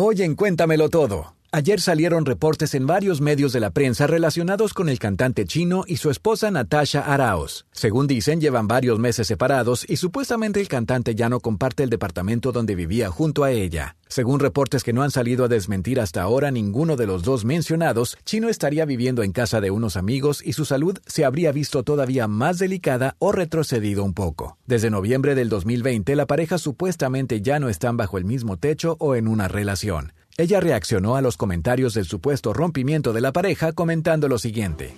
Hoy 0.00 0.22
en 0.22 0.36
Cuéntamelo 0.36 0.90
Todo. 0.90 1.37
Ayer 1.50 1.80
salieron 1.80 2.26
reportes 2.26 2.74
en 2.74 2.86
varios 2.86 3.22
medios 3.22 3.54
de 3.54 3.60
la 3.60 3.70
prensa 3.70 4.06
relacionados 4.06 4.74
con 4.74 4.90
el 4.90 4.98
cantante 4.98 5.46
chino 5.46 5.84
y 5.86 5.96
su 5.96 6.10
esposa 6.10 6.50
Natasha 6.50 7.00
Araos. 7.00 7.64
Según 7.72 8.06
dicen, 8.06 8.38
llevan 8.38 8.68
varios 8.68 8.98
meses 8.98 9.28
separados 9.28 9.86
y 9.88 9.96
supuestamente 9.96 10.60
el 10.60 10.68
cantante 10.68 11.14
ya 11.14 11.30
no 11.30 11.40
comparte 11.40 11.84
el 11.84 11.88
departamento 11.88 12.52
donde 12.52 12.74
vivía 12.74 13.08
junto 13.08 13.44
a 13.44 13.50
ella. 13.50 13.96
Según 14.08 14.40
reportes 14.40 14.84
que 14.84 14.92
no 14.92 15.02
han 15.02 15.10
salido 15.10 15.46
a 15.46 15.48
desmentir 15.48 16.00
hasta 16.00 16.20
ahora 16.20 16.50
ninguno 16.50 16.96
de 16.96 17.06
los 17.06 17.22
dos 17.22 17.46
mencionados, 17.46 18.18
Chino 18.26 18.50
estaría 18.50 18.84
viviendo 18.84 19.22
en 19.22 19.32
casa 19.32 19.62
de 19.62 19.70
unos 19.70 19.96
amigos 19.96 20.42
y 20.44 20.52
su 20.52 20.66
salud 20.66 20.98
se 21.06 21.24
habría 21.24 21.50
visto 21.50 21.82
todavía 21.82 22.28
más 22.28 22.58
delicada 22.58 23.16
o 23.20 23.32
retrocedido 23.32 24.04
un 24.04 24.12
poco. 24.12 24.58
Desde 24.66 24.90
noviembre 24.90 25.34
del 25.34 25.48
2020, 25.48 26.14
la 26.14 26.26
pareja 26.26 26.58
supuestamente 26.58 27.40
ya 27.40 27.58
no 27.58 27.70
están 27.70 27.96
bajo 27.96 28.18
el 28.18 28.26
mismo 28.26 28.58
techo 28.58 28.98
o 29.00 29.14
en 29.14 29.28
una 29.28 29.48
relación. 29.48 30.12
Ella 30.40 30.60
reaccionó 30.60 31.16
a 31.16 31.20
los 31.20 31.36
comentarios 31.36 31.94
del 31.94 32.04
supuesto 32.04 32.52
rompimiento 32.52 33.12
de 33.12 33.20
la 33.20 33.32
pareja 33.32 33.72
comentando 33.72 34.28
lo 34.28 34.38
siguiente. 34.38 34.94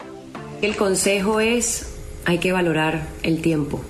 El 0.61 0.77
consejo 0.77 1.41
es, 1.41 1.95
hay 2.27 2.37
que 2.37 2.53
valorar 2.53 3.09
el 3.23 3.41
tiempo, 3.41 3.80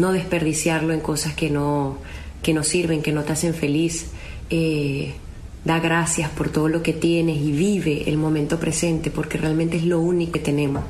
no 0.00 0.10
desperdiciarlo 0.10 0.92
en 0.92 0.98
cosas 0.98 1.34
que 1.34 1.48
no, 1.48 1.98
que 2.42 2.54
no 2.54 2.64
sirven, 2.64 3.02
que 3.02 3.12
no 3.12 3.22
te 3.22 3.34
hacen 3.34 3.54
feliz. 3.54 4.08
Eh, 4.50 5.14
da 5.64 5.78
gracias 5.78 6.28
por 6.30 6.48
todo 6.48 6.66
lo 6.66 6.82
que 6.82 6.92
tienes 6.92 7.36
y 7.36 7.52
vive 7.52 8.10
el 8.10 8.16
momento 8.16 8.58
presente 8.58 9.12
porque 9.12 9.38
realmente 9.38 9.76
es 9.76 9.84
lo 9.84 10.00
único 10.00 10.32
que 10.32 10.40
tenemos. 10.40 10.82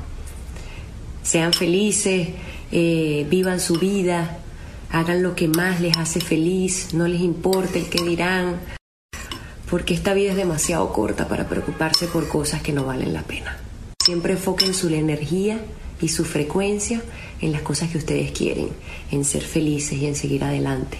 Sean 1.21 1.53
felices, 1.53 2.29
eh, 2.71 3.27
vivan 3.29 3.59
su 3.59 3.75
vida, 3.75 4.39
hagan 4.89 5.21
lo 5.21 5.35
que 5.35 5.47
más 5.47 5.79
les 5.79 5.95
hace 5.95 6.21
feliz, 6.21 6.95
no 6.95 7.07
les 7.07 7.21
importa 7.21 7.77
el 7.77 7.87
que 7.87 8.01
dirán, 8.01 8.78
porque 9.69 9.93
esta 9.93 10.13
vida 10.13 10.31
es 10.31 10.37
demasiado 10.37 10.91
corta 10.91 11.27
para 11.27 11.47
preocuparse 11.47 12.07
por 12.07 12.27
cosas 12.27 12.61
que 12.61 12.73
no 12.73 12.85
valen 12.85 13.13
la 13.13 13.23
pena. 13.23 13.57
Siempre 14.03 14.33
enfoquen 14.33 14.73
su 14.73 14.89
energía 14.89 15.59
y 16.01 16.09
su 16.09 16.25
frecuencia 16.25 17.01
en 17.41 17.51
las 17.51 17.61
cosas 17.61 17.89
que 17.89 17.97
ustedes 17.97 18.31
quieren, 18.31 18.69
en 19.11 19.23
ser 19.23 19.43
felices 19.43 19.97
y 19.97 20.07
en 20.07 20.15
seguir 20.15 20.43
adelante. 20.43 20.97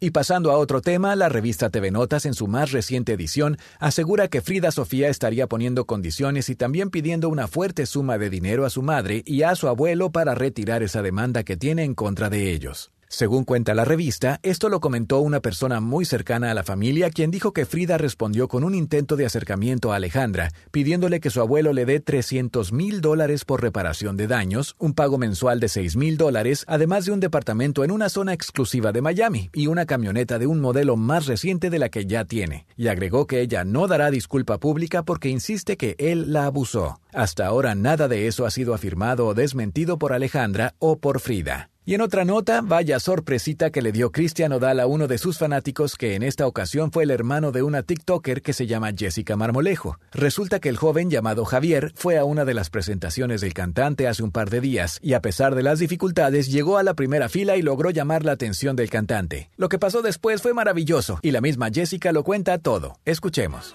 Y 0.00 0.10
pasando 0.10 0.50
a 0.50 0.58
otro 0.58 0.82
tema, 0.82 1.16
la 1.16 1.30
revista 1.30 1.70
TV 1.70 1.90
Notas 1.90 2.26
en 2.26 2.34
su 2.34 2.46
más 2.46 2.72
reciente 2.72 3.14
edición 3.14 3.56
asegura 3.78 4.28
que 4.28 4.42
Frida 4.42 4.70
Sofía 4.70 5.08
estaría 5.08 5.46
poniendo 5.46 5.86
condiciones 5.86 6.50
y 6.50 6.56
también 6.56 6.90
pidiendo 6.90 7.30
una 7.30 7.48
fuerte 7.48 7.86
suma 7.86 8.18
de 8.18 8.28
dinero 8.28 8.66
a 8.66 8.70
su 8.70 8.82
madre 8.82 9.22
y 9.24 9.44
a 9.44 9.54
su 9.54 9.66
abuelo 9.66 10.12
para 10.12 10.34
retirar 10.34 10.82
esa 10.82 11.00
demanda 11.00 11.42
que 11.42 11.56
tiene 11.56 11.84
en 11.84 11.94
contra 11.94 12.28
de 12.28 12.52
ellos. 12.52 12.93
Según 13.14 13.44
cuenta 13.44 13.74
la 13.74 13.84
revista, 13.84 14.40
esto 14.42 14.68
lo 14.68 14.80
comentó 14.80 15.20
una 15.20 15.38
persona 15.38 15.80
muy 15.80 16.04
cercana 16.04 16.50
a 16.50 16.54
la 16.54 16.64
familia, 16.64 17.10
quien 17.10 17.30
dijo 17.30 17.52
que 17.52 17.64
Frida 17.64 17.96
respondió 17.96 18.48
con 18.48 18.64
un 18.64 18.74
intento 18.74 19.14
de 19.14 19.24
acercamiento 19.24 19.92
a 19.92 19.96
Alejandra, 19.96 20.50
pidiéndole 20.72 21.20
que 21.20 21.30
su 21.30 21.40
abuelo 21.40 21.72
le 21.72 21.84
dé 21.84 22.00
300 22.00 22.72
mil 22.72 23.00
dólares 23.00 23.44
por 23.44 23.62
reparación 23.62 24.16
de 24.16 24.26
daños, 24.26 24.74
un 24.80 24.94
pago 24.94 25.16
mensual 25.16 25.60
de 25.60 25.68
6 25.68 25.94
mil 25.94 26.16
dólares, 26.16 26.64
además 26.66 27.04
de 27.04 27.12
un 27.12 27.20
departamento 27.20 27.84
en 27.84 27.92
una 27.92 28.08
zona 28.08 28.32
exclusiva 28.32 28.90
de 28.90 29.02
Miami 29.02 29.48
y 29.52 29.68
una 29.68 29.86
camioneta 29.86 30.40
de 30.40 30.48
un 30.48 30.60
modelo 30.60 30.96
más 30.96 31.26
reciente 31.26 31.70
de 31.70 31.78
la 31.78 31.90
que 31.90 32.06
ya 32.06 32.24
tiene. 32.24 32.66
Y 32.76 32.88
agregó 32.88 33.28
que 33.28 33.42
ella 33.42 33.62
no 33.62 33.86
dará 33.86 34.10
disculpa 34.10 34.58
pública 34.58 35.04
porque 35.04 35.28
insiste 35.28 35.76
que 35.76 35.94
él 36.00 36.32
la 36.32 36.46
abusó. 36.46 36.98
Hasta 37.12 37.46
ahora 37.46 37.76
nada 37.76 38.08
de 38.08 38.26
eso 38.26 38.44
ha 38.44 38.50
sido 38.50 38.74
afirmado 38.74 39.28
o 39.28 39.34
desmentido 39.34 40.00
por 40.00 40.12
Alejandra 40.12 40.74
o 40.80 40.98
por 40.98 41.20
Frida. 41.20 41.70
Y 41.86 41.92
en 41.92 42.00
otra 42.00 42.24
nota, 42.24 42.62
vaya 42.62 42.98
sorpresita 42.98 43.68
que 43.68 43.82
le 43.82 43.92
dio 43.92 44.10
Cristian 44.10 44.54
Odal 44.54 44.80
a 44.80 44.86
uno 44.86 45.06
de 45.06 45.18
sus 45.18 45.36
fanáticos 45.36 45.96
que 45.96 46.14
en 46.14 46.22
esta 46.22 46.46
ocasión 46.46 46.90
fue 46.90 47.02
el 47.02 47.10
hermano 47.10 47.52
de 47.52 47.62
una 47.62 47.82
TikToker 47.82 48.40
que 48.40 48.54
se 48.54 48.66
llama 48.66 48.92
Jessica 48.96 49.36
Marmolejo. 49.36 49.98
Resulta 50.10 50.60
que 50.60 50.70
el 50.70 50.78
joven 50.78 51.10
llamado 51.10 51.44
Javier 51.44 51.92
fue 51.94 52.16
a 52.16 52.24
una 52.24 52.46
de 52.46 52.54
las 52.54 52.70
presentaciones 52.70 53.42
del 53.42 53.52
cantante 53.52 54.08
hace 54.08 54.22
un 54.22 54.30
par 54.30 54.48
de 54.48 54.62
días 54.62 54.98
y 55.02 55.12
a 55.12 55.20
pesar 55.20 55.54
de 55.54 55.62
las 55.62 55.78
dificultades 55.78 56.50
llegó 56.50 56.78
a 56.78 56.82
la 56.84 56.94
primera 56.94 57.28
fila 57.28 57.58
y 57.58 57.60
logró 57.60 57.90
llamar 57.90 58.24
la 58.24 58.32
atención 58.32 58.76
del 58.76 58.88
cantante. 58.88 59.50
Lo 59.58 59.68
que 59.68 59.78
pasó 59.78 60.00
después 60.00 60.40
fue 60.40 60.54
maravilloso 60.54 61.18
y 61.20 61.32
la 61.32 61.42
misma 61.42 61.68
Jessica 61.70 62.12
lo 62.12 62.24
cuenta 62.24 62.56
todo. 62.56 62.96
Escuchemos. 63.04 63.74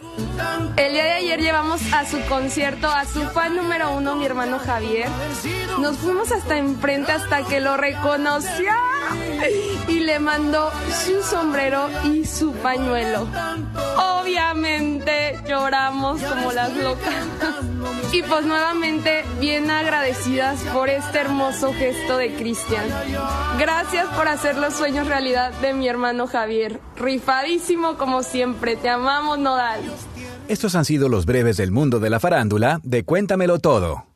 El 0.78 0.94
día 0.94 1.04
de 1.04 1.12
ayer 1.12 1.42
llevamos 1.42 1.82
a 1.94 2.06
su 2.08 2.20
concierto 2.22 2.88
a 2.88 3.06
su 3.06 3.22
fan 3.22 3.56
número 3.56 3.96
uno, 3.96 4.16
mi 4.16 4.26
hermano 4.26 4.58
Javier. 4.58 5.10
Nos 5.80 5.98
fuimos 5.98 6.32
hasta 6.32 6.58
enfrente 6.58 7.12
hasta 7.12 7.46
que 7.46 7.60
lo 7.60 7.78
conoció 8.02 8.72
y 9.88 10.00
le 10.00 10.20
mandó 10.20 10.72
su 11.06 11.24
sombrero 11.24 11.90
y 12.06 12.26
su 12.26 12.52
pañuelo. 12.54 13.28
Obviamente 13.98 15.40
lloramos 15.48 16.22
como 16.22 16.52
las 16.52 16.76
locas. 16.76 17.14
Y 18.12 18.24
pues 18.24 18.46
nuevamente 18.46 19.24
bien 19.40 19.70
agradecidas 19.70 20.60
por 20.74 20.90
este 20.90 21.20
hermoso 21.20 21.74
gesto 21.74 22.18
de 22.18 22.34
Cristian. 22.34 22.86
Gracias 23.60 24.08
por 24.16 24.28
hacer 24.28 24.58
los 24.58 24.74
sueños 24.74 25.08
realidad 25.08 25.52
de 25.62 25.74
mi 25.74 25.88
hermano 25.88 26.28
Javier. 26.28 26.80
Rifadísimo 26.98 27.98
como 27.98 28.24
siempre. 28.24 28.76
Te 28.76 28.90
amamos, 28.90 29.38
Nodal. 29.38 29.82
Estos 30.48 30.74
han 30.74 30.86
sido 30.86 31.10
los 31.10 31.26
breves 31.26 31.58
del 31.58 31.72
mundo 31.72 32.00
de 32.00 32.10
la 32.10 32.20
farándula 32.20 32.80
de 32.84 33.04
Cuéntamelo 33.04 33.60
Todo. 33.60 34.10